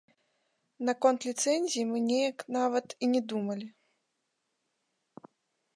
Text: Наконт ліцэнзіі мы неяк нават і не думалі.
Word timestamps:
Наконт 0.89 1.27
ліцэнзіі 1.29 1.83
мы 1.91 1.97
неяк 2.09 2.37
нават 2.57 2.87
і 3.05 3.13
не 3.13 3.21
думалі. 3.33 3.69